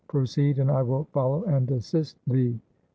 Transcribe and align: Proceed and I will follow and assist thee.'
Proceed 0.07 0.57
and 0.57 0.71
I 0.71 0.81
will 0.81 1.03
follow 1.11 1.43
and 1.43 1.69
assist 1.69 2.17
thee.' 2.25 2.59